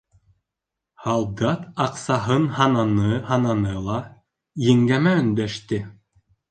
[1.03, 4.03] Һалдат аҡсаһын һананы-һананы ла
[4.71, 5.87] еңгәмә өндәште: